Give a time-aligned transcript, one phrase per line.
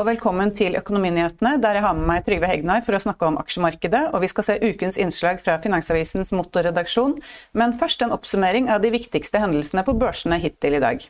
[0.00, 3.36] Og velkommen til Økonominyhetene, der jeg har med meg Trygve Hegnar for å snakke om
[3.40, 4.06] aksjemarkedet.
[4.14, 7.18] Og vi skal se ukens innslag fra Finansavisens motorredaksjon.
[7.52, 11.04] Men først en oppsummering av de viktigste hendelsene på børsene hittil i dag.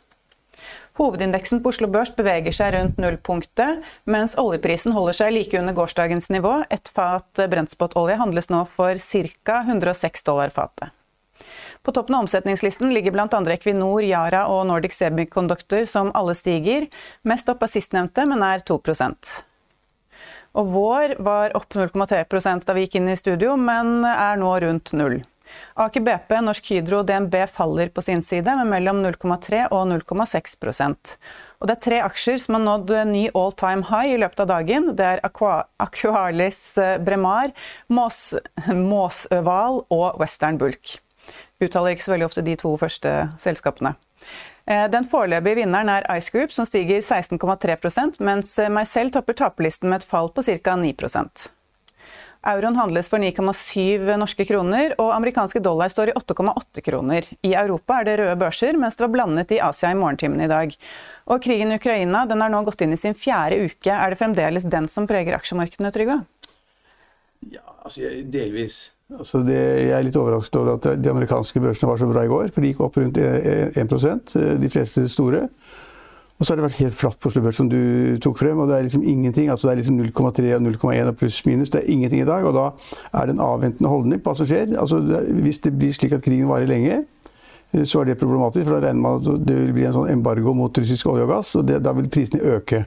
[0.98, 6.26] Hovedindeksen på Oslo Børs beveger seg rundt nullpunktet, mens oljeprisen holder seg like under gårsdagens
[6.34, 6.58] nivå.
[6.74, 9.62] Et fat brentspot-olje handles nå for ca.
[9.70, 10.90] 106 dollar fatet.
[11.82, 13.40] På toppen av omsetningslisten ligger bl.a.
[13.54, 16.90] Equinor, Yara og Nordic Semiconductor, som alle stiger.
[17.24, 19.30] Mest opp av sistnevnte, men er 2%
[20.60, 24.92] Og Vår var opp 0,3% da vi gikk inn i studio, men er nå rundt
[24.92, 25.22] null.
[25.80, 31.16] Aker BP, Norsk Hydro og DNB faller på sin side med mellom 0,3 og 0,6
[31.60, 34.52] og Det er tre aksjer som har nådd ny all time high i løpet av
[34.52, 34.94] dagen.
[34.96, 36.62] Det er Aqualis
[37.04, 37.52] Bremar,
[37.88, 41.00] Måsøval og Western Bulk
[41.60, 43.94] uttaler ikke så veldig ofte de to første selskapene.
[44.66, 50.02] Eh, den foreløpige vinneren er Ice Group, som stiger 16,3% mens Marcel topper taperlisten med
[50.02, 50.76] et fall på ca.
[50.76, 51.50] 9%
[52.40, 57.26] Euroen handles for 9,7 norske kroner, og amerikanske dollar står i 8,8 kroner.
[57.44, 60.52] I Europa er det røde børser, mens det var blandet i Asia i morgentimene i
[60.52, 60.72] dag.
[61.28, 63.92] Og krigen i Ukraina den har nå gått inn i sin fjerde uke.
[63.92, 66.16] Er det fremdeles den som preger aksjemarkedene, Trygve?
[67.52, 68.86] Ja, altså delvis.
[69.18, 72.30] Altså det, jeg er litt overrasket over at de amerikanske børsene var så bra i
[72.30, 72.50] går.
[72.54, 75.48] For de gikk opp rundt 1 eh, de fleste store.
[76.40, 78.58] Og så har det vært helt flatt på Oslo Børs, som du tok frem.
[78.62, 79.50] Og det er liksom ingenting.
[79.50, 81.72] altså Det er liksom 0,3 og 0,1 og pluss minus.
[81.72, 82.46] Det er ingenting i dag.
[82.46, 82.70] Og da
[83.12, 84.76] er det en avventende holdning på hva som skjer.
[84.78, 85.02] Altså
[85.42, 87.02] hvis det blir slik at krigen varer lenge,
[87.74, 88.64] eh, så er det problematisk.
[88.64, 91.34] For da regner man at det vil bli en sånn embargo mot russisk olje og
[91.34, 92.86] gass, og det, da vil prisene øke.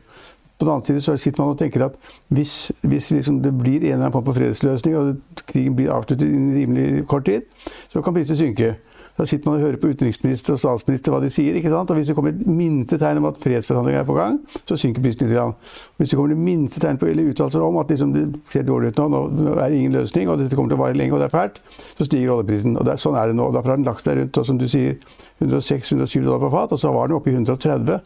[0.59, 1.97] På den annen side så sitter man og tenker at
[2.33, 6.27] hvis, hvis liksom det blir en eller annen form for fredsløsning, og krigen blir avsluttet
[6.27, 7.47] i en rimelig kort tid,
[7.89, 8.75] så kan prisene synke.
[9.17, 11.53] Da sitter man og hører på utenriksminister og statsminister hva de sier.
[11.57, 11.91] ikke sant?
[11.93, 15.03] Og Hvis det kommer et minste tegn om at fredsforhandlinger er på gang, så synker
[15.05, 15.67] prisen litt.
[16.01, 18.93] Hvis det kommer det minste tegn på eller uttalelser om at liksom det ser dårlig
[18.93, 21.21] ut nå, nå er det ingen løsning, og dette kommer til å vare lenge og
[21.21, 21.61] det er fælt,
[21.93, 22.73] så stiger oljeprisen.
[22.79, 23.51] Og det, Sånn er det nå.
[23.53, 24.97] Derfor har den lagt seg rundt som du sier,
[25.43, 28.01] 106-107 dollar på fat, og så var den oppe i 130.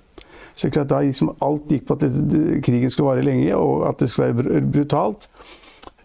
[0.58, 4.02] Så klart, da liksom alt gikk på at det, krigen skulle vare lenge, og at
[4.02, 5.30] det skulle være brutalt.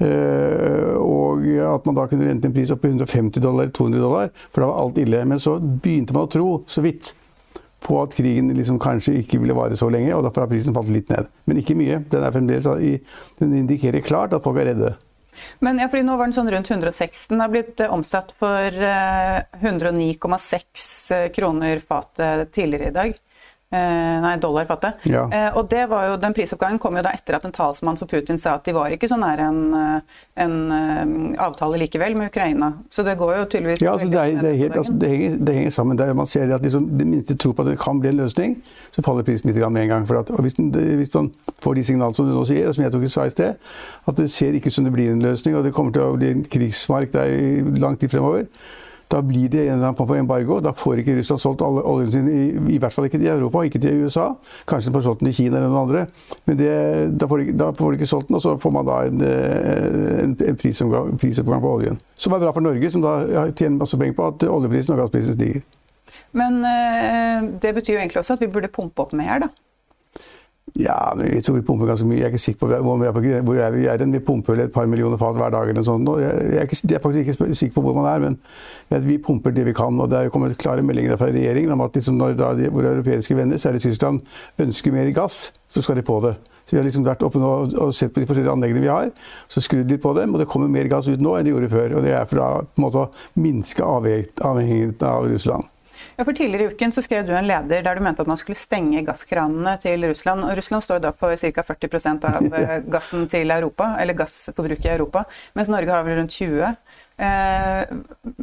[0.02, 4.32] Uh, og at man da kunne vente en pris opp på 150 dollar, 200 dollar,
[4.50, 5.22] for da var alt ille.
[5.28, 7.14] Men så begynte man å tro, så vidt,
[7.82, 10.92] på at krigen liksom kanskje ikke ville vare så lenge, og derfor har prisen falt
[10.92, 11.30] litt ned.
[11.50, 11.96] Men ikke mye.
[12.12, 12.68] Den, er fremdeles,
[13.40, 14.90] den indikerer klart at folk er redde.
[15.64, 17.28] Men ja, fordi Nå var den sånn rundt 106.
[17.32, 20.86] Den har blitt eh, omsatt for 109,6
[21.16, 23.10] eh, kroner fatet tidligere i dag.
[23.72, 24.94] Eh, nei, dollar fattet.
[25.08, 25.22] Ja.
[25.32, 28.10] Eh, og det var jo, Den prisoppgangen kom jo da etter at en talsmann for
[28.10, 32.74] Putin sa at de var ikke så nær en, eh, en avtale likevel med Ukraina.
[32.92, 35.38] Så det går jo tydeligvis Ja, altså, det, er, det, er helt, altså, det, henger,
[35.40, 35.98] det, henger, sammen.
[35.98, 38.58] Der man ser at liksom, det minste tror på at det kan bli en løsning,
[38.92, 40.10] så faller prisen litt med en gang.
[40.20, 42.92] At, og hvis, hvis, man får de signalene som du nå sier, og som jeg
[42.92, 43.56] tok sa i sted,
[44.04, 46.12] at det ser ikke ut som det blir en løsning, og det kommer til å
[46.20, 48.44] bli en krigsmark der i lang tid fremover,
[49.12, 50.58] da blir det en eller annen på embargo.
[50.64, 52.44] Da får ikke Russland solgt oljen sin, i,
[52.74, 54.30] i, hvert fall ikke til Europa, ikke til USA.
[54.68, 56.04] Kanskje de får solgt den til Kina eller noen andre.
[56.48, 56.72] Men det,
[57.20, 59.20] da, får de, da, får de, ikke solgt den, og så får man da en,
[59.28, 62.00] eh, en, en prisoppgang på oljen.
[62.16, 63.18] Som er bra for Norge, som da
[63.52, 65.66] tjener masse penger på at oljeprisen og gassprisen stiger.
[66.32, 69.52] Men øh, det betyr jo egentlig også at vi burde pumpe opp mer, da?
[70.78, 72.16] Ja, men jeg tror vi pumper ganske mye.
[72.16, 74.04] Jeg er ikke sikker på hvor vi er, på, hvor er vi er.
[74.14, 75.68] Vi pumper et par millioner fat hver dag.
[75.68, 76.08] eller sånt.
[76.22, 79.18] Jeg, jeg, er ikke, jeg, er faktisk ikke sikker på hvor man er, men vi
[79.18, 80.00] pumper det vi kan.
[80.00, 82.94] og Det er kommet klare meldinger fra regjeringen om at liksom når da de, våre
[82.94, 84.22] europeiske venner, særlig Tyskland,
[84.60, 86.34] ønsker mer gass, så skal de på det.
[86.64, 89.10] Så Vi har liksom vært oppe nå og sett på de forskjellige anleggene vi har,
[89.48, 91.72] så skrudd litt på dem, og det kommer mer gass ut nå enn det gjorde
[91.74, 91.98] før.
[91.98, 95.68] og Det er for å minske avhengigheten av Russland.
[96.16, 98.40] Ja, for Tidligere i uken så skrev du en leder der du mente at man
[98.40, 100.44] skulle stenge gasskranene til Russland.
[100.44, 101.64] og Russland står da for ca.
[101.68, 105.24] 40% av eh, gassen til Europa, eller gassforbruket i Europa,
[105.54, 107.94] mens Norge har vel rundt 20 eh,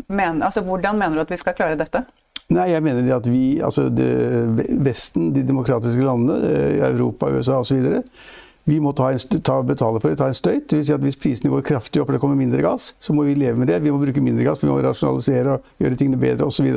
[0.08, 2.04] men, altså, Hvordan mener du at vi skal klare dette?
[2.50, 4.10] Nei, jeg mener at vi, altså det,
[4.82, 8.02] Vesten, de demokratiske landene, eh, Europa, USA osv.
[8.70, 10.68] Vi må ta en, ta, betale for det, ta en støyt.
[10.70, 13.16] Det vil si at Hvis prisene går kraftig opp og det kommer mindre gass, så
[13.16, 13.80] må vi leve med det.
[13.82, 16.68] Vi må bruke mindre gass, vi må rasjonalisere og gjøre tingene bedre osv.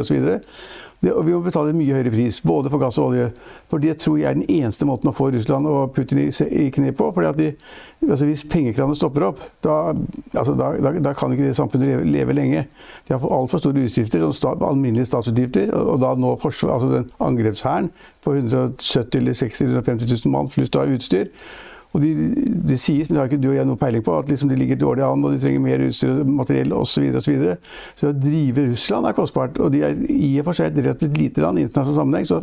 [1.02, 3.24] Det, og vi må betale en mye høyere pris, både for gass og olje.
[3.68, 6.68] For det tror jeg er den eneste måten å få Russland og Putin i, i
[6.72, 7.08] kne på.
[7.12, 7.48] fordi at de,
[8.06, 9.80] altså Hvis pengekranene stopper opp, da,
[10.30, 12.62] altså da, da, da, kan ikke det samfunnet leve, leve lenge.
[13.08, 15.74] De har altfor store utgifter, sånn alminnelige statsutgifter.
[15.74, 17.90] Og, og da nå altså den angrepshæren
[18.22, 21.28] på 170 eller 60 eller 150 000 mann pluss da utstyr
[21.92, 22.10] og de,
[22.68, 24.56] Det sies, men det har ikke du og jeg noe peiling på, at liksom de
[24.56, 27.04] ligger dårlig an og de trenger mer utstyr og materiell osv.
[27.12, 27.56] Så, så, videre.
[27.98, 29.60] så å drive Russland er kostbart.
[29.60, 32.28] Og de er i og for seg et relativt lite land i internasjonal sammenheng.
[32.28, 32.40] Så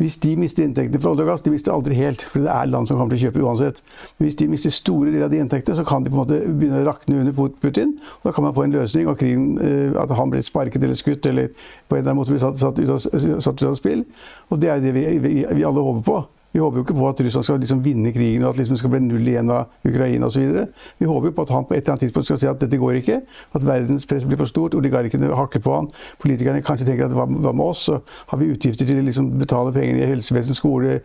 [0.00, 2.72] hvis de mister inntektene fra olje og gass, de mister aldri helt, for det er
[2.72, 3.80] land som kommer til å kjøpe uansett.
[4.18, 6.42] Men hvis de mister store deler av de inntektene, så kan de på en måte
[6.48, 7.96] begynne å rakne under Putin.
[8.18, 10.98] og Da kan man få en løsning, og krigen, eh, at han blir sparket eller
[10.98, 11.54] skutt eller
[11.88, 14.06] på en eller annen måte blir satt, satt, satt, satt ut av spill.
[14.50, 16.22] Og det er det vi, vi, vi alle håper på.
[16.52, 18.82] Vi håper jo ikke på at Russland skal liksom vinne krigen og at liksom det
[18.82, 20.58] skal bli null igjen av Ukraina osv.
[20.98, 22.80] Vi håper jo på at han på et eller annet tidspunkt skal si at dette
[22.80, 23.20] går ikke.
[23.56, 25.88] At verdenspresset blir for stort, oligarkene hakker på han.
[26.22, 27.86] Politikerne kanskje tenker at hva, hva med oss?
[27.88, 28.00] Så
[28.32, 31.00] har vi utgifter til å liksom betale penger i helsevesen, skole,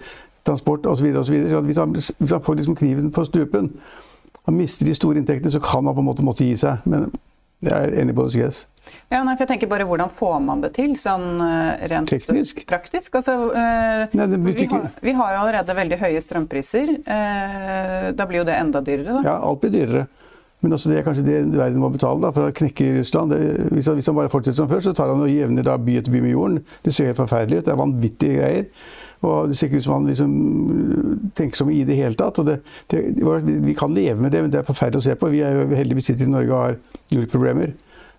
[0.47, 1.13] transport osv.
[1.21, 1.39] osv.
[1.67, 3.71] Vi tar, han får liksom kniven på strupen
[4.47, 6.83] og mister de store inntektene, så kan han på en måte måtte gi seg.
[6.87, 7.09] Men
[7.65, 8.65] jeg er enig på det, Suez.
[9.11, 12.61] Ja, nei, for jeg tenker bare Hvordan får man det til sånn eh, rent Teknisk?
[12.69, 13.17] praktisk?
[13.19, 16.93] Altså, eh, nei, vi, har, vi, har, allerede veldig høye strømpriser.
[17.03, 19.17] Eh, da blir jo det enda dyrere?
[19.17, 19.25] da?
[19.25, 20.05] Ja, alt blir dyrere.
[20.65, 23.33] Men også det er kanskje det verden må betale da, for å knekke Russland.
[23.33, 23.41] Det,
[23.75, 25.99] hvis, han, hvis, han, bare fortsetter som før, så tar han og jevner da by
[25.99, 26.63] etter by med jorden.
[26.85, 27.67] Det ser helt forferdelig ut.
[27.67, 28.87] Det er vanvittige greier.
[29.25, 30.33] Og det ser ikke ut som han liksom
[31.37, 32.41] tenker som i det hele tatt.
[32.45, 32.59] Det,
[32.89, 33.03] det,
[33.65, 35.29] vi kan leve med det, men det er forferdelig å se på.
[35.33, 36.79] Vi er jo heldigvis sitter i Norge og har
[37.13, 37.75] null problemer.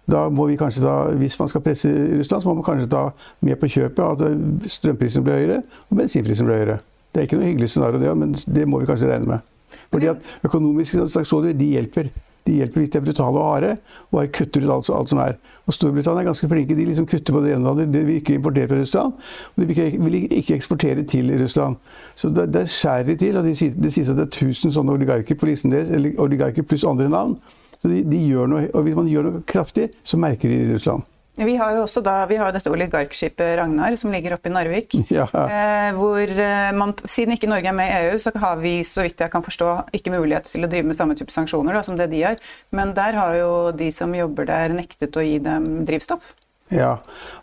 [0.09, 3.11] Da må vi kanskje da, Hvis man skal presse Russland, så må man kanskje ta
[3.45, 5.59] med på kjøpet at strømprisen blir høyere
[5.91, 6.79] og bensinprisen blir høyere.
[7.13, 9.45] Det er ikke noe hyggelig scenario, det, men det må vi kanskje regne med.
[9.93, 12.09] Fordi at Økonomiske sanksjoner de hjelper.
[12.49, 13.75] De hjelper hvis de er brutale og harde,
[14.09, 15.37] og bare kutter ut alt, alt, som er.
[15.69, 16.77] Og Storbritannia er ganske flinke.
[16.77, 17.99] De liksom kutter på det ene og det andre.
[17.99, 19.13] De vil ikke importere fra Russland,
[19.53, 21.77] og de vil ikke, eksportere til Russland.
[22.17, 23.37] Så der, skjærer de til.
[23.37, 26.85] og Det sies at det er 1000 sånne oligarker på listen deres, eller oligarker pluss
[26.89, 27.37] andre navn.
[27.83, 30.69] Så de, de gjør noe, og Hvis man gjør noe kraftig, så merker de det
[30.69, 31.07] i Russland.
[31.39, 34.97] Vi har jo også da, vi har dette oligarkskipet Ragnar som ligger oppe i Narvik.
[35.19, 35.29] Ja.
[35.31, 39.05] Eh, hvor eh, man, Siden ikke Norge er med i EU, så har vi så
[39.07, 41.99] vidt jeg kan forstå, ikke mulighet til å drive med samme type sanksjoner da, som
[41.99, 42.43] det de har.
[42.75, 46.33] Men der har jo de som jobber der, nektet å gi dem drivstoff.
[46.75, 46.99] Ja,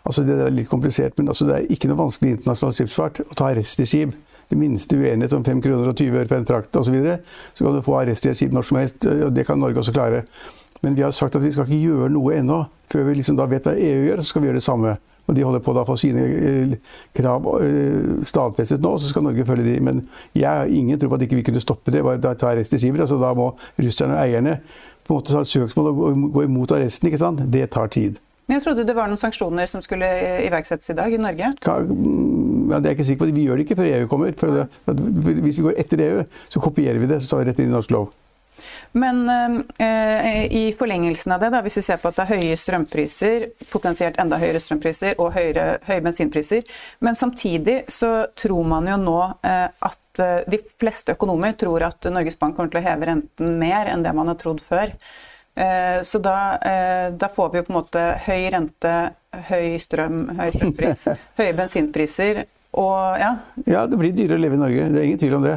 [0.06, 3.34] altså det er litt komplisert, men altså det er ikke noe vanskelig internasjonal skipsfart å
[3.34, 4.14] ta arrest i skip
[4.50, 7.18] det minste uenighet om 5 kroner og 20 øre på en frakt osv., så, videre,
[7.54, 9.06] så kan du få arrest i et skip når som helst.
[9.06, 10.22] og Det kan Norge også klare.
[10.82, 12.64] Men vi har sagt at vi skal ikke gjøre noe ennå.
[12.92, 14.96] Før vi liksom da vet hva EU gjør, så skal vi gjøre det samme.
[15.26, 16.74] Og de holder på da få sine eh,
[17.16, 19.80] krav eh, stadfestet nå, så skal Norge følge de.
[19.82, 20.04] Men
[20.36, 22.04] jeg har ingen tro på at ikke vi kunne stoppe det.
[22.06, 23.50] bare ta arrest i skiver, Altså, da må
[23.82, 24.60] russerne og eierne
[25.06, 27.10] på en måte ta et søksmål og gå imot arresten.
[27.10, 27.42] ikke sant?
[27.50, 28.22] Det tar tid.
[28.46, 30.06] Men jeg trodde det var noen sanksjoner som skulle
[30.46, 31.50] iverksettes i dag i Norge?
[31.66, 33.32] Mm, ja, det er jeg ikke sikker på.
[33.34, 34.36] Vi gjør det ikke før EU kommer.
[35.42, 36.22] hvis vi går etter EU,
[36.52, 37.18] så kopierer vi det.
[37.22, 38.14] Så tar vi rett inn i norsk lov.
[38.96, 39.28] Men
[39.78, 43.46] eh, i forlengelsen av det, da, hvis vi ser på at det er høye strømpriser,
[43.68, 46.64] potensielt enda høyere strømpriser og høyere, høye bensinpriser,
[47.04, 52.08] men samtidig så tror man jo nå eh, at eh, de fleste økonomer tror at
[52.12, 54.94] Norges Bank kommer til å heve renten mer enn det man har trodd før.
[55.56, 58.94] Eh, så da, eh, da, får vi jo på en måte høy rente,
[59.48, 61.06] høy strøm, høy strømpris,
[61.40, 62.42] høye bensinpriser
[62.76, 63.30] og ja.
[63.64, 64.88] Ja, det blir dyrere å leve i Norge.
[64.92, 65.54] Det er ingen tvil om det.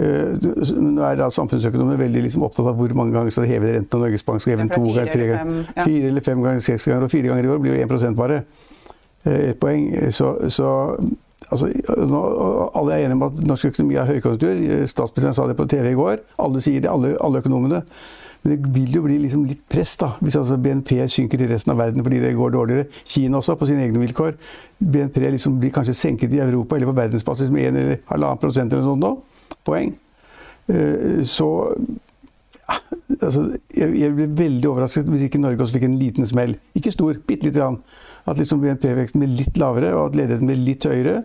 [0.00, 0.48] Eh,
[0.82, 4.00] nå er da Samfunnsøkonomene veldig liksom opptatt av hvor mange ganger skal de heve renten.
[4.00, 5.84] og Norges Bank skal heve den to ganger, tre ganger, ja.
[5.84, 7.06] fire eller fem ganger, seks ganger.
[7.06, 8.40] Og fire ganger i år blir jo 1 bare.
[9.30, 9.84] Ett poeng.
[10.10, 10.72] Så, så
[11.52, 12.24] altså, nå,
[12.74, 14.88] alle er enige om at norsk økonomi er høykonjunktur.
[14.90, 16.18] Statsministeren sa det på TV i går.
[16.42, 17.84] Alle sier det, alle, alle økonomene.
[18.42, 21.74] Men det vil jo bli liksom litt press da, hvis altså BNP synker i resten
[21.74, 22.86] av verden fordi det går dårligere.
[23.04, 24.36] Kina også, på sine egne vilkår.
[24.80, 28.72] BNP liksom blir kanskje senket i Europa eller på verdensbasis med 1 eller 1,5 prosent
[28.72, 29.58] eller noe sånt.
[29.66, 29.92] Poeng.
[30.70, 31.50] Eh, så
[33.18, 33.44] altså,
[33.76, 36.56] jeg, blir veldig overrasket hvis ikke Norge også fikk en liten smell.
[36.78, 37.80] Ikke stor, bitte lite grann.
[38.28, 41.22] At liksom BNP-veksten blir litt lavere, og at ledigheten blir litt høyere.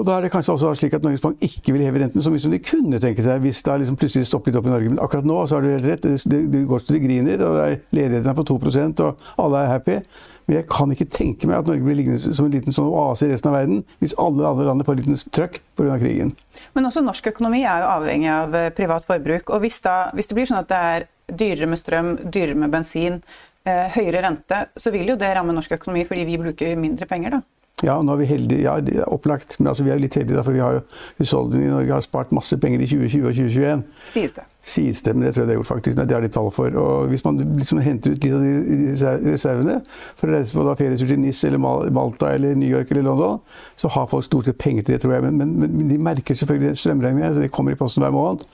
[0.00, 2.30] Og da er det kanskje også slik at Norges Bank ikke vil heve renten så
[2.32, 4.92] mye som de kunne tenke seg hvis det liksom plutselig stopper litt opp i Norge.
[4.94, 6.06] Men akkurat nå så har du helt rett.
[6.24, 7.58] Det går så det griner, og
[7.92, 9.98] ledigheten er på 2% og alle er happy.
[10.46, 13.28] Men jeg kan ikke tenke meg at Norge blir liggende som en liten sånn oase
[13.28, 16.00] i resten av verden hvis alle andre land får en liten trøkk pga.
[16.00, 16.32] krigen.
[16.74, 19.52] Men også norsk økonomi er jo avhengig av eh, privat forbruk.
[19.52, 22.72] Og hvis, da, hvis det blir sånn at det er dyrere med strøm, dyrere med
[22.72, 23.20] bensin,
[23.68, 27.36] eh, høyere rente, så vil jo det ramme norsk økonomi fordi vi bruker mindre penger,
[27.36, 27.59] da.
[27.80, 28.60] Ja, nå er vi heldige.
[28.60, 29.56] Ja, det er opplagt.
[29.58, 30.80] Men altså, vi er jo litt heldige, for vi har jo
[31.18, 33.84] husholdningene i Norge har spart masse penger i 2020 og 2021.
[34.12, 34.44] Sies det.
[34.60, 35.96] Sies det, men det tror jeg det er gjort, faktisk.
[35.96, 36.76] Nei, Det har de tall for.
[36.76, 39.78] Og hvis man liksom henter ut litt av de reservene
[40.20, 41.62] for å reise på da ferietur til NIS eller
[41.96, 43.40] Malta eller New York eller London,
[43.80, 45.24] så har folk stort sett penger til det, tror jeg.
[45.30, 47.46] Men, men, men de merker selvfølgelig strømregningene.
[47.46, 48.44] Det kommer i posten hver måned.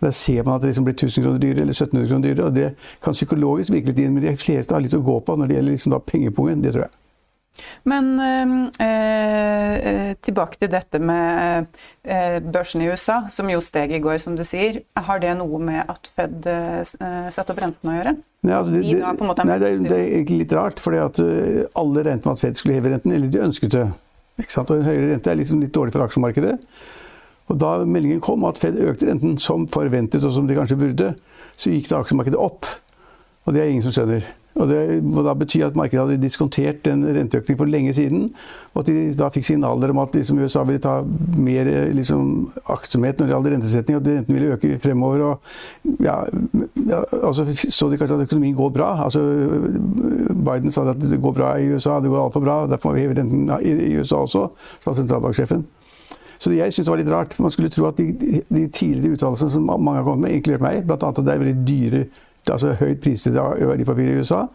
[0.00, 2.48] Og Der ser man at det liksom blir 1000 kroner dyrere eller 1700 kroner dyrere.
[2.48, 2.72] Og det
[3.04, 5.60] kan psykologisk virke litt inn, men de fleste har litt å gå på når det
[5.60, 6.64] gjelder liksom da pengepungen.
[6.64, 6.96] Det tror jeg.
[7.88, 11.66] Men eh, eh, tilbake til dette med
[12.04, 14.82] eh, børsen i USA, som jo steg i går, som du sier.
[14.96, 16.82] Har det noe med at Fed eh,
[17.32, 18.14] satte opp rentene å gjøre?
[18.44, 19.00] Nei, altså det, det,
[19.48, 20.82] nei det, er, det, er, egentlig litt rart.
[20.82, 23.88] For at alle regnet med at Fed skulle heve renten, eller de ønsket det.
[24.40, 26.56] Og en høyere rente er liksom litt dårlig for aksjemarkedet.
[27.50, 31.10] Og Da meldingen kom at Fed økte renten som forventet, og som de kanskje burde,
[31.58, 32.68] så gikk det aksjemarkedet opp.
[33.46, 34.26] Og det er ingen som skjønner.
[34.60, 38.26] Og Det må da bety at markedet hadde diskontert en renteøkning for lenge siden.
[38.74, 40.98] Og at de da fikk signaler om at liksom USA ville ta
[41.38, 45.24] mer liksom, aktsomhet når det gjaldt rentesetning, og at renten ville øke fremover.
[45.30, 46.18] og ja,
[46.90, 49.04] ja, altså Så de kanskje at økonomien går bra.
[49.04, 49.22] altså
[50.30, 52.66] Biden sa at det går bra i USA, det går altfor bra.
[52.66, 54.48] Derfor må vi heve renten i USA også,
[54.80, 55.64] sa sentralbanksjefen.
[56.40, 57.38] Så jeg syns det var litt rart.
[57.38, 60.86] Man skulle tro at de, de tidligere uttalelsene som mange har kommet med, inkludert meg,
[60.88, 60.96] bl.a.
[60.96, 62.04] at det er veldig dyre
[62.48, 64.46] altså høyt prisede verdipapirer i USA,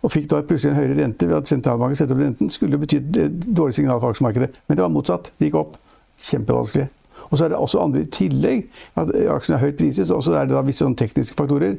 [0.00, 3.00] og fikk da plutselig en høyere rente ved at sentralbanken setter opp renten, skulle bety
[3.00, 4.62] et dårlig signal for aksjemarkedet.
[4.68, 5.32] Men det var motsatt.
[5.36, 5.76] Det gikk opp.
[6.24, 6.86] Kjempevanskelig.
[7.30, 8.64] Og så er det også andre i tillegg.
[8.96, 10.10] at Aksjene er høyt priset.
[10.10, 11.76] Og så er det da visse sånn tekniske faktorer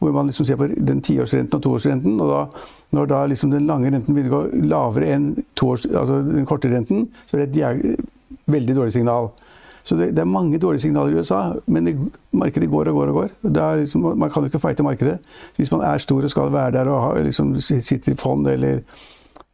[0.00, 2.18] hvor man liksom ser på den tiårsrenten og toårsrenten.
[2.20, 2.40] Og da,
[2.96, 7.08] når da liksom den lange renten begynner å gå lavere enn altså den korte renten,
[7.28, 8.04] så er det et
[8.50, 9.30] veldig dårlig signal.
[9.90, 11.96] Så det, det, er mange dårlige signaler i USA, men det,
[12.32, 13.30] markedet går og går og går.
[13.76, 15.16] Liksom, man kan jo ikke fighte markedet.
[15.56, 18.84] Hvis man er stor og skal være der og ha, liksom, sitter i fond eller,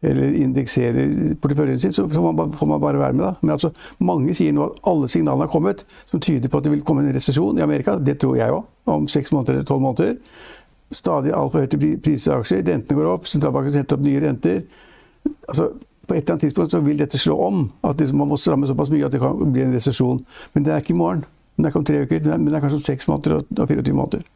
[0.03, 3.25] eller indekserer porteføljen sin, så får man, får man, bare være med.
[3.25, 3.33] Da.
[3.41, 6.75] Men altså, mange sier nå at alle signalene har kommet som tyder på at det
[6.75, 7.97] vil komme en resesjon i Amerika.
[7.97, 10.19] Det tror jeg òg, om seks måneder eller tolv måneder.
[10.93, 14.67] Stadig altfor høyt priser aksjer, rentene går opp, sentralbanken setter opp nye renter.
[15.49, 15.73] Altså,
[16.07, 17.67] på et eller annet tidspunkt så vil dette slå om.
[17.87, 20.23] At liksom man må stramme såpass mye at det kan bli en resesjon.
[20.55, 21.25] Men det er ikke i morgen.
[21.57, 23.97] Den er ikke om tre uker, men det er kanskje om seks måneder og 24
[23.97, 24.27] måneder.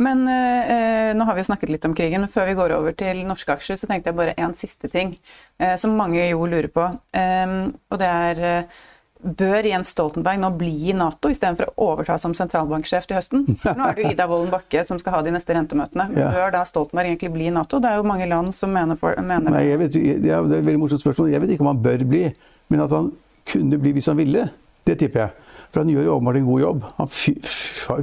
[0.00, 2.24] Men eh, nå har vi jo snakket litt om krigen.
[2.32, 5.12] Før vi går over til norske aksjer, så tenkte jeg bare en siste ting
[5.60, 6.86] eh, som mange jo lurer på.
[7.12, 8.78] Eh, og det er eh,
[9.20, 13.42] Bør Jens Stoltenberg nå bli i Nato istedenfor å overta som sentralbanksjef til høsten?
[13.60, 16.08] For nå er det jo Ida Wolden Bakke som skal ha de neste rentemøtene.
[16.16, 17.82] Bør da Stoltenberg egentlig bli i Nato?
[17.82, 20.70] Det er jo mange land som mener, for, mener Nei, vet, ja, Det er et
[20.70, 21.34] veldig morsomt spørsmål.
[21.34, 22.24] Jeg vet ikke om han bør bli,
[22.72, 23.12] men at han
[23.50, 24.46] kunne bli hvis han ville,
[24.88, 25.49] det tipper jeg.
[25.70, 26.86] For han gjør åpenbart en god jobb.
[26.98, 27.10] Han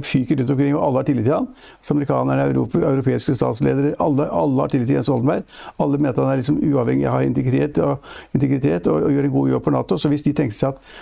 [0.04, 1.48] fyker rundt omkring, og alle har tillit til han.
[1.84, 5.44] Så amerikanerne, Europa, europeiske statsledere, alle, alle, har tillit til Jens Stoltenberg.
[5.78, 7.98] Alle mener at han er liksom uavhengig, har integritet, og,
[8.34, 10.00] integritet og, og, gjør en god jobb for Nato.
[10.00, 10.96] Så hvis de tenker seg at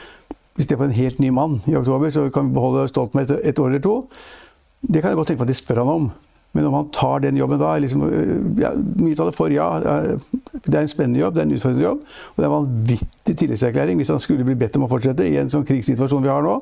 [0.57, 3.49] hvis det får en helt ny mann i oktober, så kan vi beholde Stoltenberg et,
[3.53, 3.97] et år eller to,
[4.87, 6.11] det kan jeg godt tenke meg at de spør han om.
[6.57, 8.05] Men om han tar den jobben da liksom,
[8.61, 9.67] ja, Mye taler for ja.
[10.67, 12.05] Det er en spennende jobb, det er en utfordrende jobb.
[12.05, 15.39] Og det er en vanvittig tillitserklæring hvis han skulle bli bedt om å fortsette i
[15.41, 16.61] en sånn krigssituasjon vi har nå.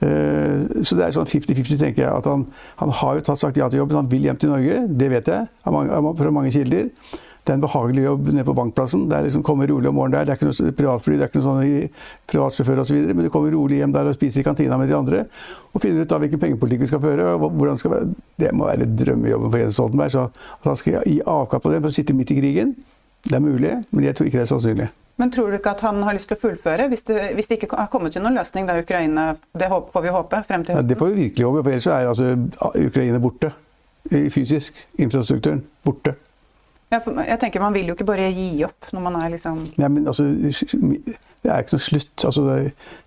[0.00, 2.12] Eh, så det er sånn 50-50, tenker jeg.
[2.12, 2.46] at han,
[2.80, 4.84] han, har jo tatt sagt ja til jobben, han vil hjem til Norge.
[4.88, 6.88] Det vet jeg fra mange kilder.
[7.40, 9.06] Det er en behagelig jobb nede på bankplassen.
[9.08, 10.26] Det er liksom komme rolig om morgenen der.
[10.28, 11.94] Det er ikke noe privatfly, det er ikke noe sånn
[12.28, 12.98] privatsjåfør osv.
[13.08, 15.22] Men du kommer rolig hjem der og spiser i kantina med de andre.
[15.72, 17.32] Og finner ut da hvilken pengepolitikk vi skal føre.
[17.32, 18.10] og hvordan skal være.
[18.44, 20.12] Det må være drømmejobben for Jens Stoltenberg.
[20.12, 22.76] Så at han skal gi avkall på det for å sitte midt i krigen,
[23.28, 24.88] det er mulig, men jeg tror ikke det er sannsynlig.
[25.20, 27.58] Men tror du ikke at han har lyst til å fullføre, hvis det, hvis det
[27.58, 30.86] ikke har kommet til noen løsning da Ukraina Det får vi håpe frem til høsten?
[30.86, 33.52] Ja, det får vi virkelig håpe, for ellers er altså Ukraina borte.
[34.32, 34.80] Fysisk.
[34.98, 36.14] Infrastrukturen borte.
[36.90, 39.88] Ja, jeg tenker Man vil jo ikke bare gi opp når man er liksom Nei,
[39.94, 42.24] men altså, Det er ikke noe slutt.
[42.26, 42.42] Altså,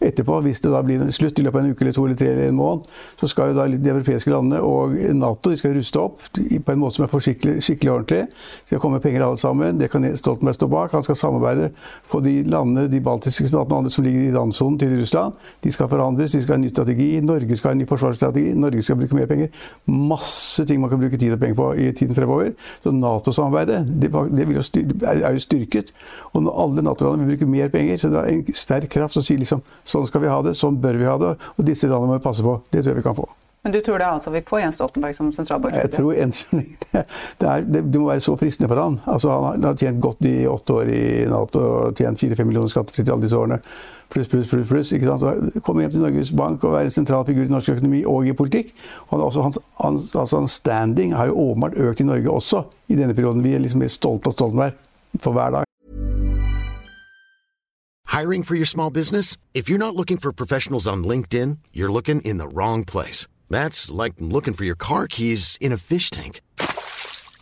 [0.01, 2.29] etterpå, hvis det da blir slutt i løpet av en uke eller to eller tre
[2.31, 2.87] eller en måned,
[3.19, 6.81] så skal jo da de europeiske landene og Nato de skal ruste opp på en
[6.81, 8.21] måte som er skikkelig, skikkelig ordentlig.
[8.31, 9.77] Det skal komme penger alle sammen.
[9.77, 10.95] Det kan Stoltenberg stå bak.
[10.97, 11.69] Han skal samarbeide
[12.09, 15.37] for de landene, de baltiske statene og andre som ligger i randsonen til Russland.
[15.61, 17.09] De skal forandres, de skal ha en ny strategi.
[17.21, 18.55] Norge skal ha en ny forsvarsstrategi.
[18.65, 19.53] Norge skal bruke mer penger.
[19.85, 22.55] Masse ting man kan bruke tid og penger på i tiden fremover.
[22.81, 23.83] Så Nato-samarbeidet det.
[24.03, 25.93] Det, det jo styr, er, jo styrket.
[26.33, 29.25] Og når alle Nato-landene vil bruke mer penger, så det er en sterk kraft som
[29.25, 32.13] sier liksom sånn skal vi ha det, sånn bør vi ha det, og disse landene
[32.13, 32.59] må vi passe på.
[32.69, 33.29] Det tror jeg vi kan få.
[33.63, 35.75] Men du tror det er altså vi får Jens Stoltenberg som sentralbank?
[35.77, 37.03] Jeg tror enn så lenge det,
[37.39, 38.97] det, det, må være så fristende for han.
[39.07, 41.61] Altså, han har tjent godt i åtte år i Nato
[41.95, 43.61] tjent 4-5 millioner skattefritt i alle disse årene.
[44.13, 44.67] Pluss, pluss, pluss.
[44.67, 45.55] pluss, ikke sant?
[45.65, 48.35] Komme hjem til Norges Bank og være en sentral figur i norsk økonomi og i
[48.37, 48.69] politikk.
[49.09, 52.61] Og også hans, hans, altså, hans standing har jo åpenbart økt i Norge også
[52.93, 53.41] i denne perioden.
[53.43, 54.77] Vi er liksom mer stolte av Stoltenberg
[55.19, 55.65] for hver dag.
[58.13, 59.37] Hiring for your small business?
[59.55, 63.25] If you're not looking for professionals on LinkedIn, you're looking in the wrong place.
[63.49, 66.39] That's like looking for your car keys in a fish tank.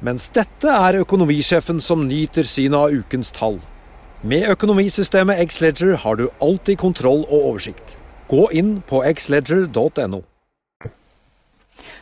[0.00, 3.58] Mens dette er økonomisjefen som nyter synet av ukens tall.
[4.24, 7.98] Med økonomisystemet Xledger har du alltid kontroll og oversikt.
[8.32, 10.22] Gå inn på xledger.no.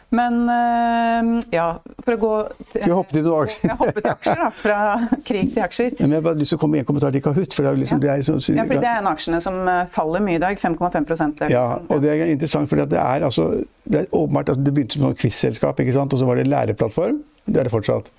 [0.08, 1.66] Men eh, ja,
[2.00, 2.30] for å gå
[2.72, 3.74] til, vi hoppe til noen aksjer?
[3.82, 4.48] hoppe til aksjer, da.
[4.62, 4.78] Fra
[5.26, 5.90] krig til aksjer.
[5.98, 7.52] Ja, men jeg har bare lyst til å komme med en kommentar til Kahoot.
[7.52, 8.04] For det er, liksom, ja.
[8.06, 10.44] det er, så, ja, fordi det er en av aksjene som eh, faller mye i
[10.46, 10.62] dag.
[10.62, 13.50] 5,5 Ja, og det er interessant for det er altså
[13.84, 17.20] Det er åpenbart at det begynte som et quiz-selskap, og så var det læreplattform.
[17.48, 18.12] Det er det fortsatt.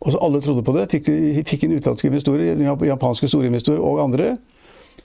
[0.00, 0.86] Og så alle trodde på det.
[0.90, 1.10] Fikk,
[1.48, 4.36] fikk en utenlandske investorer, japanske storinvestorer og andre.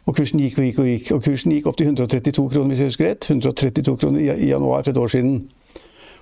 [0.06, 1.12] Og kursen gikk og gikk og gikk.
[1.12, 3.30] Og kursen gikk opp til 132 kroner, hvis jeg husker rett.
[3.30, 5.48] 132 kroner i januar for et år siden.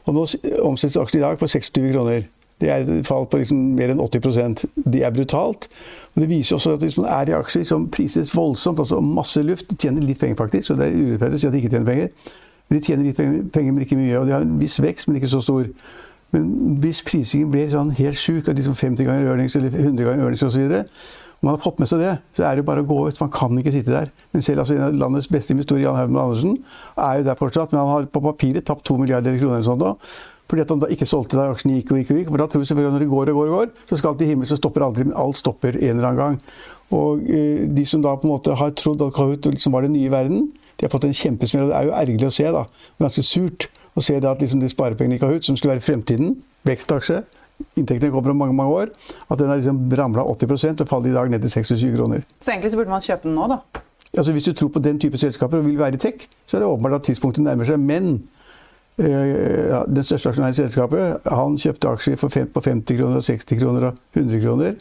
[0.05, 0.25] Og nå
[0.63, 2.23] omsettes aksjen i dag for 26 kroner.
[2.61, 5.67] Det er et fall på liksom mer enn 80% Det er brutalt.
[6.15, 9.41] Og Det viser også at hvis man er i aksjer som prises voldsomt, altså masse
[9.43, 11.89] luft tjener litt penger, faktisk, så det er urettferdig å si at de ikke tjener
[11.91, 12.07] penger.
[12.69, 14.19] Men de tjener litt penger, men ikke mye.
[14.19, 15.67] Og de har en viss vekst, men ikke så stor.
[16.33, 20.07] Men hvis prisingen blir sånn helt sjuk, av de som 50 ganger ørnings eller 100
[20.07, 20.79] ganger ørnings osv.,
[21.43, 23.17] om man har fått med seg det, så er det bare å gå ut.
[23.19, 24.11] Man kan ikke sitte der.
[24.31, 26.53] Men selv altså, en av landets beste investorer, Jan Haugen Andersen,
[26.95, 27.73] er jo der fortsatt.
[27.73, 29.91] Men han har på papiret tapt 2 milliarder kroner eller sånt da,
[30.47, 32.31] Fordi at han da ikke solgte da aksjene gikk og gikk og gikk.
[32.31, 34.13] For da tror du selvfølgelig at når det går og går og går, så skal
[34.13, 35.07] alt til himmelen, så stopper aldri.
[35.09, 36.41] Men alt stopper en eller annen gang.
[36.95, 39.97] Og eh, de som da på en måte har trodd at Kahoot liksom var den
[39.97, 40.47] nye verden,
[40.79, 41.67] de har fått en kjempesmell.
[41.67, 42.63] Og det er jo ergerlig å se, da.
[43.03, 46.35] Ganske surt å ser det at liksom de sparepengene i Kahoot, som skulle være fremtiden,
[46.65, 47.21] vekstaksje,
[47.77, 48.91] inntektene kommer om mange mange år,
[49.29, 52.23] at den har liksom ramla 80 og faller i dag ned til 26 kroner.
[52.41, 53.83] Så egentlig så burde man kjøpe den nå, da?
[54.17, 56.61] Altså Hvis du tror på den type selskaper og vil være i tech, så er
[56.61, 57.79] det åpenbart at tidspunktet nærmer seg.
[57.79, 58.23] Men
[58.97, 63.87] øh, den største aksjonæren i selskapet han kjøpte aksjer på 50 kroner og 60 kroner
[63.89, 64.75] og 100 kroner.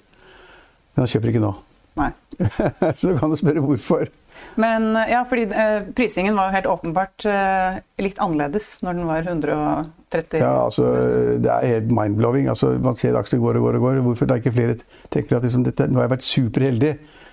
[0.93, 1.55] Men han kjøper ikke nå.
[1.97, 2.11] Nei.
[3.01, 4.13] så kan du spørre hvorfor.
[4.61, 9.31] Men ja, fordi eh, prisingen var jo helt åpenbart eh, litt annerledes når den var
[9.31, 10.91] 130 Ja, altså
[11.41, 12.51] det er helt mind-blowing.
[12.53, 14.03] Altså, man ser aksjer går og går og går.
[14.07, 14.77] Hvorfor det er ikke flere
[15.13, 16.93] tenker at liksom, dette, nå har jeg vært superheldig.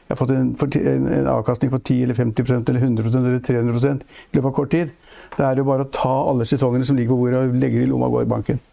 [0.09, 3.91] Jeg har fått en, en, en avkastning på 10 eller 50% eller 100 eller 300
[3.93, 4.95] i løpet av kort tid.
[5.35, 7.85] Det er jo bare å ta alle setongene som ligger på bordet og legge det
[7.85, 8.63] i lomma og gå i banken.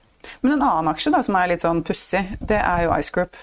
[0.41, 3.37] Men en annen aksje da, som er litt sånn pussig, det er jo Ice Group.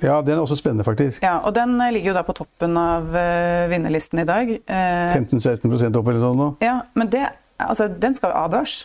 [0.00, 1.22] Ja, den er også spennende, faktisk.
[1.22, 4.52] Ja, Og den eh, ligger jo da på toppen av uh, vinnerlisten i dag.
[4.64, 6.48] Uh, 15-16 opp eller sånn nå.
[6.64, 7.26] Ja, men det,
[7.60, 8.78] altså, den skal jo av børs.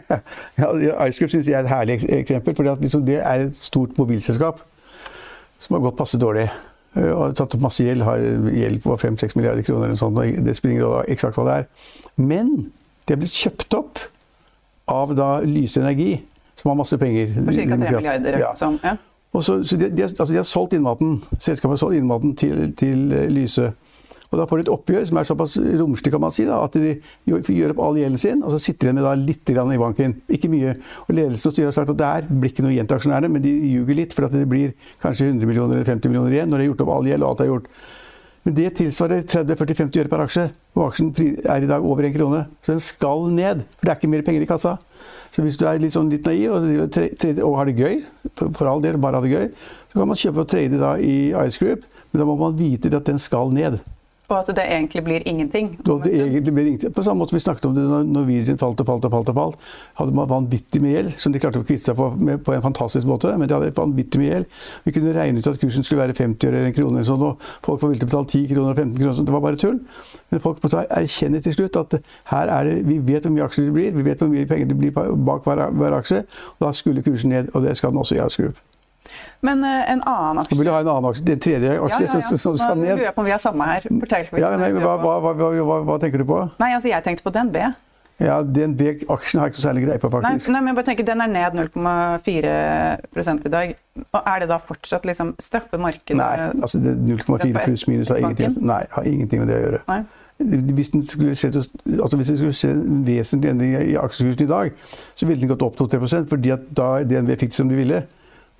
[0.60, 0.68] ja,
[1.06, 2.56] Ice Group syns jeg er et herlig eksempel.
[2.58, 4.60] For liksom, det er et stort mobilselskap
[5.62, 6.50] som har gått passe dårlig.
[7.00, 8.20] Og har tatt opp masse gjeld, har
[8.52, 11.54] gjeld på 5-6 milliarder kroner eller sånt, og det spiller ingen rolle eksakt hva det
[11.62, 11.70] er.
[12.20, 12.50] Men
[13.06, 14.02] det er blitt kjøpt opp
[14.92, 16.18] av da Lyse Energi,
[16.60, 17.32] som har masse penger.
[17.38, 17.64] For ca.
[17.64, 18.38] 3 milliarder.
[18.42, 18.52] Ja.
[18.58, 18.98] Sånn, ja.
[19.32, 23.12] Så, så de, de, altså de, har solgt innmaten, Selskapet har solgt innmaten til, til
[23.16, 23.70] eh, Lyse.
[24.32, 26.76] Og Da får de et oppgjør som er såpass romslig kan man si, da, at
[26.80, 26.94] de
[27.28, 30.14] gjør opp all gjelden sin, og så sitter de med da litt i banken.
[30.32, 30.72] Ikke mye.
[31.04, 33.44] Og Ledelsen og styret har sagt at der blir ikke noe igjen til aksjonærene, men
[33.44, 34.72] de ljuger litt, for at det blir
[35.04, 37.34] kanskje 100 millioner eller 50 millioner igjen når de har gjort opp all gjeld og
[37.34, 37.68] alt er gjort.
[38.42, 41.12] Men det tilsvarer 30-40-50 øre per aksje, og aksjen
[41.44, 42.46] er i dag over én krone.
[42.64, 44.78] Så den skal ned, for det er ikke mer penger i kassa.
[45.32, 48.02] Så hvis du er litt, sånn litt naiv og, og, har det gøy,
[48.42, 49.48] for all del bare ha det gøy,
[49.88, 52.92] så kan man kjøpe og trade da i Ice Group, men da må man vite
[52.96, 53.80] at den skal ned.
[54.32, 55.66] Og at det egentlig blir ingenting.
[55.84, 56.92] Og det egentlig blir ingenting.
[56.96, 59.28] På samme måte vi snakket om det når Norwegian falt og falt og falt.
[59.28, 59.58] og falt,
[60.00, 62.64] Hadde man vanvittig med gjeld, som de klarte å kvitte seg på, med, på en
[62.64, 63.34] fantastisk måte.
[63.36, 64.62] Men de hadde vanvittig med gjeld.
[64.86, 67.26] Vi kunne regne ut at kursen skulle være 50 øre eller en krone, eller sånn,
[67.28, 69.16] og folk var villige til å betale 10 kroner og 15 kroner.
[69.20, 69.28] Sånn.
[69.28, 69.78] Det var bare tull.
[70.32, 72.00] Men folk måtte erkjenne til slutt at
[72.32, 74.72] her er det, vi vet hvor mye aksjer det blir, vi vet hvor mye penger
[74.72, 76.24] det blir bak hver, hver aksje.
[76.56, 78.56] og Da skulle kursen ned, og det skal den også i Group.
[79.42, 82.10] Men uh, en annen aksje Du vil ha en annen aksje, Den tredje aksje ja,
[82.10, 82.36] ja, ja.
[82.38, 82.92] som, skal ned?
[82.92, 83.86] Nå lurer jeg på om vi har samme her.
[83.88, 84.28] Fortell.
[84.38, 86.44] Ja, nei, hva, hva, hva, hva, tenker du på?
[86.62, 87.58] Nei, altså Jeg tenkte på DNB.
[88.22, 90.48] Ja, DNB-aksjen har jeg ikke så særlig greie på, faktisk.
[90.48, 93.74] Nei, nei, men jeg bare tenker Den er ned 0,4 i dag.
[94.04, 98.84] Og Er det da fortsatt liksom straffemarkedet Nei, altså 0,4 pluss minus har ingenting, nei,
[98.90, 99.82] har ingenting med det å gjøre.
[99.90, 100.02] Nei.
[100.42, 104.50] Hvis den skulle se, altså hvis den skulle se en vesentlig endring i aksjekursen i
[104.50, 104.72] dag,
[105.14, 108.02] så ville den gått opp 2-3 fordi at da DNB fikk det som de ville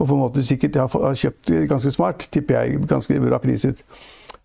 [0.03, 2.81] og på en måte sikkert har kjøpt ganske smart, tipper jeg.
[2.91, 3.85] Ganske bra priset.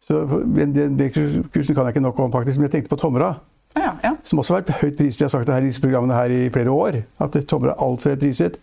[0.05, 0.21] Så
[0.55, 3.33] Den kursen kan jeg ikke nok om, faktisk, men jeg tenkte på Tomra.
[3.75, 4.13] Ja, ja.
[4.23, 5.21] Som også har vært høyt priset.
[5.21, 7.01] Jeg har sagt det her i disse programmene her i flere år.
[7.25, 8.59] At Tomra er altfor høyt priset.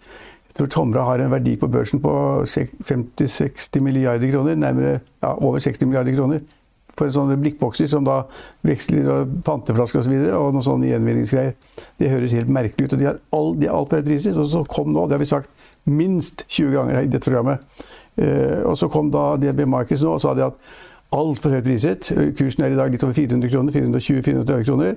[0.48, 2.14] Jeg tror Tomra har en verdi på børsen på
[2.46, 4.54] 50-60 milliarder kroner.
[4.54, 6.46] Nærmere ja, over 60 milliarder kroner.
[6.94, 8.20] For en sånn blikkbokser som da
[8.66, 10.04] veksler panteflasker osv.
[10.04, 11.57] Og, så videre, og noen sånne gjenvinningsgreier.
[12.00, 12.94] Det høres helt merkelig ut.
[12.94, 14.30] og De, har all, de er altfor høyt.
[14.35, 17.64] Og så kom nå, det har vi sagt minst 20 ganger i dette programmet.
[18.16, 20.59] Eh, og så kom da DNB Markets nå og sa de at
[21.14, 22.11] altfor høyt priset.
[22.38, 23.74] Kursen er i dag litt over 400 kroner.
[23.74, 24.94] 420-430 kroner.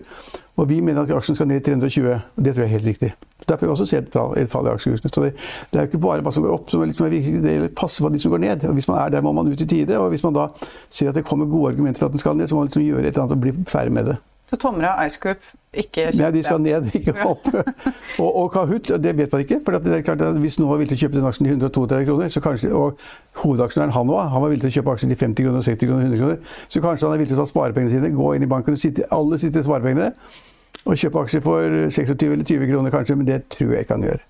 [0.57, 2.13] Og vi mener at aksjen skal ned til 320.
[2.37, 3.11] og Det tror jeg er helt riktig.
[3.47, 5.11] Derfor har vi også sett et fall i aksjekursene.
[5.13, 5.33] Så det,
[5.71, 7.11] det, er jo ikke bare hva som går opp som liksom
[7.43, 8.65] det passe på de som går ned.
[8.65, 9.99] Og Hvis man er der, må man ut i tide.
[9.99, 10.47] Og hvis man da
[10.89, 12.83] ser at det kommer gode argumenter for at den skal ned, så må man liksom
[12.83, 14.17] gjøre et eller annet og bli ferdig med det.
[14.47, 15.43] Så Tomra Ice Group
[15.77, 17.47] ikke Nei, de skal ned, ikke opp.
[18.23, 19.59] og, og Kahoot, det vet man ikke.
[19.65, 21.57] for det er klart at Hvis noen var villig til å kjøpe den aksjen til
[21.57, 25.13] 132 kroner, så kanskje, og hovedaksjonæren han òg, han var villig til å kjøpe aksjen
[25.13, 27.51] til 50 kroner, 60 kroner, 100 kroner, så kanskje han er villig til å ta
[27.51, 30.09] sparepengene sine, gå inn i banken og sitte, alle sitter i sparepengene,
[30.87, 34.07] og kjøpe aksjer for 26 eller 20 kroner kanskje, men det tror jeg ikke han
[34.07, 34.25] gjør.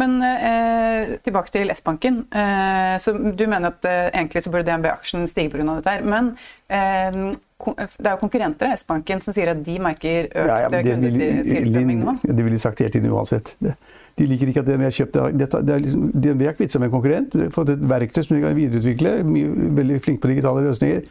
[0.00, 2.22] Men eh, tilbake til S-banken.
[2.32, 5.66] Eh, så Du mener at eh, egentlig så burde DNB-aksjen stige pga.
[5.74, 5.90] dette.
[5.90, 6.30] her, Men
[6.72, 10.82] eh, det er jo konkurrenter av S-banken som sier at de merker økt ja, ja,
[10.86, 12.14] kundetilstrømming nå.
[12.22, 13.56] Det ville de sagt hele tiden uansett.
[14.18, 15.48] De liker ikke at DNB har kjøpt det.
[15.66, 18.56] det liksom, DNB har kvittet seg med en konkurrent, fått et verktøy som de kan
[18.56, 19.14] videreutvikle.
[19.26, 21.02] Mye, veldig flinke på digitale løsninger.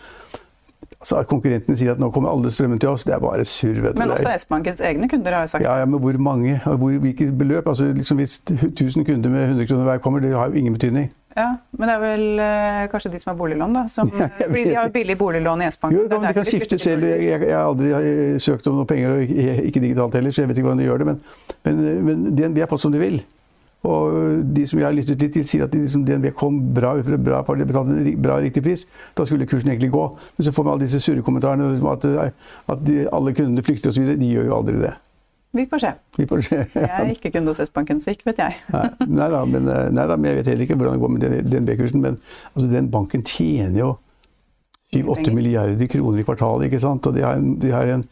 [1.04, 3.92] Så Konkurrentene sier at nå kommer alle strømmen til oss, det er bare surr.
[4.00, 6.58] Men også S-bankens egne kunder har jo sagt Ja, ja men hvor mange?
[6.66, 7.68] Hvor, hvilke beløp?
[7.70, 11.12] Altså liksom Hvis 1000 kunder med 100 kroner hver kommer, det har jo ingen betydning.
[11.38, 13.84] Ja, Men det er vel eh, kanskje de som har boliglån, da?
[13.94, 16.00] Som, ja, fordi de har billig boliglån i S-banken.
[16.00, 17.06] Jo, men De kan skifte selv.
[17.06, 20.52] Jeg, jeg, har aldri eh, søkt om noe penger, og ikke digitalt heller, så jeg
[20.52, 21.10] vet ikke hvordan de gjør det.
[21.12, 21.20] Men,
[21.68, 23.22] men, men DNB har fått som de vil.
[23.86, 26.96] Og de som jeg har lyttet litt til, sier at de, liksom, DNB kom bra
[26.98, 28.88] ut, bra, betalte en bra riktig pris.
[29.16, 30.08] Da skulle kursen egentlig gå.
[30.40, 32.08] Men så får vi alle disse surrekommentarene liksom, at,
[32.74, 34.16] at de, alle kundene flykter osv.
[34.18, 34.96] De gjør jo aldri det.
[35.58, 35.92] Vi får se.
[36.18, 36.58] Vi får se.
[36.76, 36.88] Ja.
[36.88, 38.58] Jeg er ikke kunde hos S-banken, så ikke vet jeg.
[39.20, 41.54] nei, da, men, eh, nei da, men jeg vet heller ikke hvordan det går med
[41.54, 42.04] DNB-kursen.
[42.04, 42.20] Men
[42.54, 43.94] altså, den banken tjener jo
[44.96, 47.08] 7-8 milliarder kroner i kvartalet, ikke sant.
[47.10, 48.06] Og de har en, de har en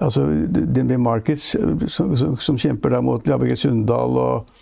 [0.00, 4.56] altså, DNB Markets eh, som, som, som kjemper der mot Labeke Sundal og,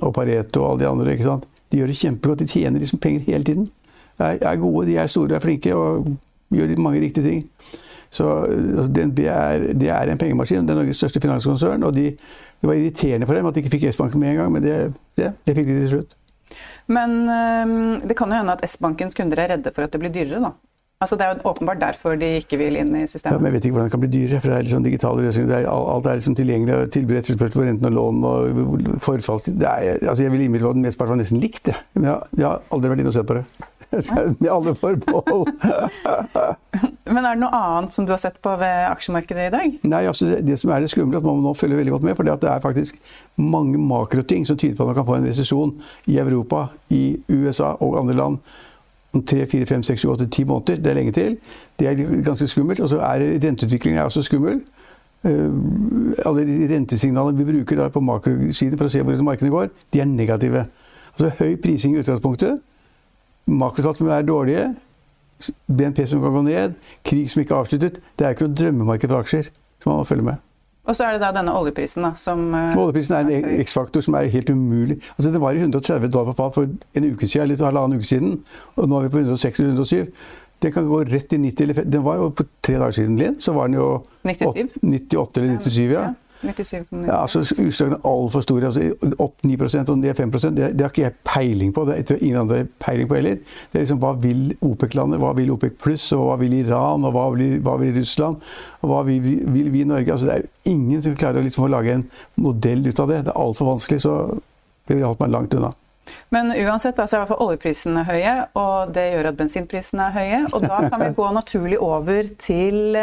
[0.00, 1.16] og, Pareto og alle de andre.
[1.16, 1.48] ikke sant?
[1.72, 2.44] De gjør det kjempegodt.
[2.44, 3.70] De tjener liksom penger hele tiden.
[4.16, 6.12] De er, er gode, de er store, de er flinke og
[6.54, 7.46] gjør mange riktige ting.
[8.10, 10.66] Så altså, DNB er, det er en pengemaskin.
[10.66, 11.82] Det er Norges største finanskonsern.
[11.84, 12.10] og de,
[12.60, 14.76] Det var irriterende for dem at de ikke fikk S-banken med en gang, men det,
[15.18, 16.16] det, det fikk de til slutt.
[16.86, 20.14] Men øh, det kan jo hende at S-bankens kunder er redde for at det blir
[20.14, 20.54] dyrere, da?
[21.00, 23.34] Altså Det er jo åpenbart derfor de ikke vil inn i systemet.
[23.34, 24.40] Ja, men Jeg vet ikke hvordan det kan bli dyrere.
[24.40, 25.54] for det er liksom digitale løsninger.
[25.56, 26.74] Er, alt er liksom tilgjengelig.
[26.74, 29.42] og Tilbud etterspørsel på renten og lån og forfall.
[29.44, 31.74] Det er, altså jeg vil innbille meg at det var nesten likt, det.
[31.94, 33.44] Men jeg, jeg har aldri vært inne og sett på det.
[34.40, 35.52] Med alle forbehold.
[37.06, 39.74] Men er det noe annet som du har sett på ved aksjemarkedet i dag?
[39.86, 42.16] Nei, altså det, det som er det skummelt, at man nå følger veldig godt med.
[42.18, 42.98] For det er faktisk
[43.38, 45.74] mange makroting som tyder på at man kan få en resesjon
[46.10, 48.40] i Europa, i USA og andre land
[49.16, 50.80] om tre, fire, fem, seks, sju, åtte, ti måneder.
[50.82, 51.36] Det er lenge til.
[51.78, 52.80] Det er ganske skummelt.
[52.80, 54.60] Og så er renteutviklingen også skummel.
[55.26, 60.10] Uh, alle rentesignalene vi bruker på makrosiden for å se hvor markedene går, de er
[60.10, 60.66] negative.
[61.14, 62.60] Altså høy prising i utgangspunktet.
[63.46, 64.66] Makrotall som er dårlige.
[65.66, 68.00] BNP som kan gå ned, krig som ikke er avsluttet.
[68.16, 69.50] Det er ikke noe drømmemarked for aksjer
[69.82, 70.42] som man må følge med.
[70.86, 74.14] Og så er det da denne oljeprisen, da, som uh, Oljeprisen er en X-faktor som
[74.14, 75.00] er helt umulig.
[75.16, 78.06] Altså Det var i 130 dollar på fat for en uke siden, eller halvannen uke
[78.06, 78.36] siden,
[78.76, 80.12] og nå er vi på 106 eller 107.
[80.62, 83.40] Den kan gå rett i 90 eller Den var jo på tre dager siden, Linn,
[83.42, 83.88] så var den jo
[84.24, 84.78] 97.
[84.82, 86.06] 98 eller 97, ja.
[86.42, 87.06] 97,9.
[87.06, 88.70] Ja, altså Utslagene er altfor store.
[88.70, 91.84] Altså, opp 9 og ned 5 det, det har ikke jeg peiling på.
[91.88, 93.38] Det tror jeg ingen andre peiling på heller.
[93.72, 95.20] Det er liksom Hva vil OPEC-landet?
[95.22, 96.10] Hva vil OPEC pluss?
[96.16, 97.04] Og hva vil Iran?
[97.04, 98.42] Og hva vil, hva vil Russland?
[98.82, 100.12] Og hva vil, vil vi i Norge?
[100.12, 103.24] Altså, det er jo ingen som klarer liksom, å lage en modell ut av det.
[103.26, 104.14] Det er altfor vanskelig, så
[104.86, 105.72] det ville holdt meg langt unna.
[106.34, 110.16] Men uansett altså, er i hvert fall oljeprisene høye, og det gjør at bensinprisene er
[110.16, 110.40] høye.
[110.52, 112.98] Og da kan vi gå naturlig over til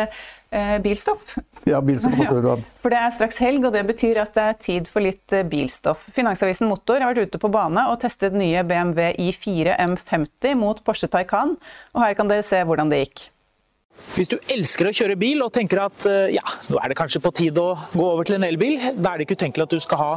[0.54, 1.36] eh, bilstoff.
[1.68, 2.56] Ja, bilstoff også, ja.
[2.84, 5.46] For det er straks helg, og det betyr at det er tid for litt eh,
[5.48, 6.06] bilstoff.
[6.16, 11.10] Finansavisen Motor har vært ute på bane og testet nye BMW i4 M50 mot Porsche
[11.12, 11.56] Taycan,
[11.96, 13.30] og her kan dere se hvordan det gikk.
[14.16, 17.22] Hvis du elsker å kjøre bil og tenker at eh, ja, nå er det kanskje
[17.24, 19.84] på tide å gå over til en elbil, da er det ikke utenkelig at du
[19.84, 20.14] skal ha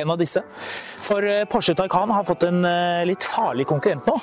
[0.00, 0.40] en av disse.
[1.02, 2.62] For Porsche Taycan har fått en
[3.08, 4.16] litt farlig konkurrent nå.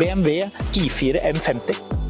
[0.00, 0.48] BMW
[0.80, 2.05] I4 M50.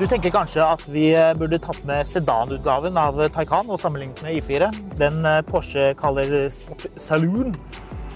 [0.00, 4.38] Du tenker kanskje at vi eh, burde tatt med sedanutgaven av Taycan og sammenlignet med
[4.38, 4.70] I4.
[4.96, 6.48] Den eh, Porsche kaller
[6.96, 7.52] Saloon.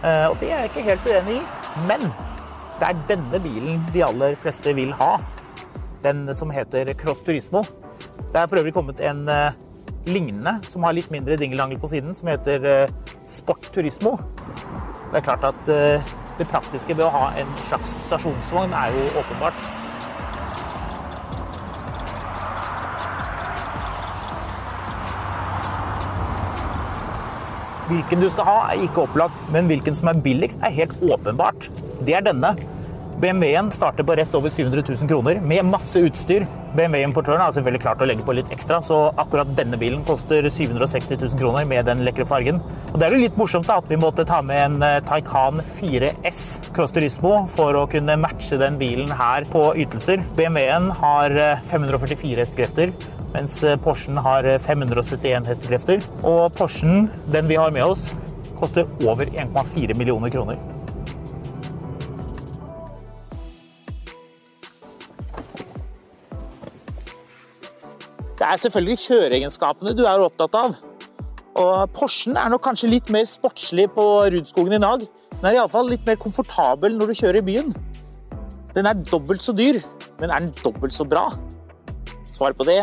[0.01, 1.43] Eh, og det er jeg ikke helt uenig i.
[1.85, 2.07] Men
[2.81, 5.11] det er denne bilen de aller fleste vil ha.
[6.09, 7.67] Den som heter Cross Turismo.
[8.33, 9.29] Det er for øvrig kommet en
[10.09, 12.89] lignende som har litt mindre dingelangel på siden, som heter
[13.29, 14.17] Sport Turismo.
[15.13, 19.84] Det er klart at det praktiske ved å ha en slags stasjonsvogn er jo åpenbart.
[27.85, 31.69] Hvilken du skal ha, er ikke opplagt, men hvilken som er billigst, er helt åpenbart.
[32.07, 32.55] Det er denne.
[33.21, 36.47] BMW-en starter på rett over 700 000 kroner med masse utstyr.
[36.75, 41.21] BMW-importøren har selvfølgelig klart å legge på litt ekstra, så akkurat denne bilen koster 760
[41.21, 42.59] 000 kroner med den lekre fargen.
[42.91, 45.63] Og Det er jo litt morsomt da, at vi måtte ta med en eh, Taycan
[45.79, 50.25] 4S Cross Turismo for å kunne matche den bilen her på ytelser.
[50.35, 51.37] BMW-en har
[51.71, 52.97] 544 eh, hestekrefter,
[53.35, 56.05] mens eh, Porschen har 571 eh, hestekrefter.
[56.23, 58.13] Og Porschen, den vi har med oss,
[58.59, 60.61] koster over 1,4 millioner kroner.
[68.35, 70.77] Det er selvfølgelig kjøreegenskapene du er opptatt av.
[71.59, 75.07] Og Porschen er nok kanskje litt mer sportslig på Rudskogen i dag.
[75.35, 77.75] Den er iallfall litt mer komfortabel når du kjører i byen.
[78.75, 79.79] Den er dobbelt så dyr,
[80.21, 81.29] men er den dobbelt så bra?
[82.35, 82.83] Svar på det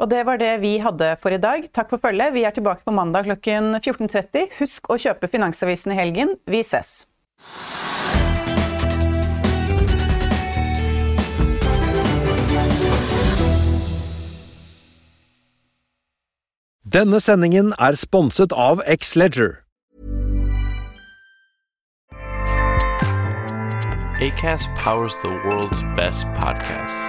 [0.00, 1.66] Og det var det vi hadde for i dag.
[1.76, 2.32] Takk for følget.
[2.32, 4.48] Vi er tilbake på mandag klokken 14.30.
[4.60, 6.36] Husk å kjøpe Finansavisen i helgen.
[6.48, 7.04] Vi ses.
[16.90, 19.60] Denne sendingen er sponset av X-Leger.
[24.20, 27.06] ACAST powers the world's best podcasts.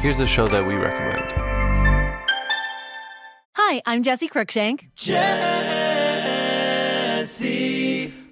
[0.00, 1.45] Here's a show that we recommend.
[3.68, 4.90] Hi, I'm Jesse Cruikshank.
[4.94, 5.34] Jesse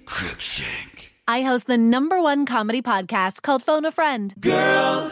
[0.05, 1.09] Cruikshank.
[1.27, 4.33] I host the number one comedy podcast called Phone a Friend.
[4.39, 5.11] Girl,